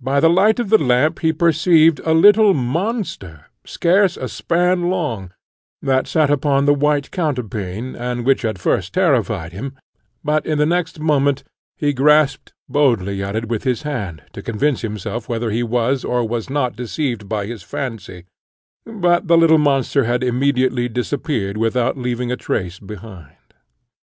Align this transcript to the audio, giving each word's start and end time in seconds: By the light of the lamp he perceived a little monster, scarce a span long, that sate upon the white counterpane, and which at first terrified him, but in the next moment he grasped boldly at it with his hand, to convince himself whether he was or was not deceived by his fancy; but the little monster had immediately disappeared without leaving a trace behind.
By 0.00 0.20
the 0.20 0.30
light 0.30 0.58
of 0.58 0.70
the 0.70 0.82
lamp 0.82 1.18
he 1.18 1.34
perceived 1.34 2.00
a 2.06 2.14
little 2.14 2.54
monster, 2.54 3.44
scarce 3.66 4.16
a 4.16 4.26
span 4.26 4.88
long, 4.88 5.34
that 5.82 6.06
sate 6.08 6.30
upon 6.30 6.64
the 6.64 6.72
white 6.72 7.10
counterpane, 7.10 7.94
and 7.94 8.24
which 8.24 8.42
at 8.42 8.58
first 8.58 8.94
terrified 8.94 9.52
him, 9.52 9.78
but 10.24 10.46
in 10.46 10.56
the 10.56 10.64
next 10.64 10.98
moment 10.98 11.44
he 11.76 11.92
grasped 11.92 12.54
boldly 12.70 13.22
at 13.22 13.36
it 13.36 13.48
with 13.50 13.64
his 13.64 13.82
hand, 13.82 14.22
to 14.32 14.40
convince 14.40 14.80
himself 14.80 15.28
whether 15.28 15.50
he 15.50 15.62
was 15.62 16.06
or 16.06 16.26
was 16.26 16.48
not 16.48 16.74
deceived 16.74 17.28
by 17.28 17.44
his 17.44 17.62
fancy; 17.62 18.24
but 18.86 19.28
the 19.28 19.36
little 19.36 19.58
monster 19.58 20.04
had 20.04 20.24
immediately 20.24 20.88
disappeared 20.88 21.58
without 21.58 21.98
leaving 21.98 22.32
a 22.32 22.34
trace 22.38 22.78
behind. 22.78 23.36